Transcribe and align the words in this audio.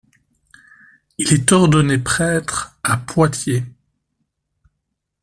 Il 1.19 1.31
est 1.31 1.51
ordonné 1.51 1.99
prêtre 1.99 2.75
à 2.81 2.97
Poitiers. 2.97 3.63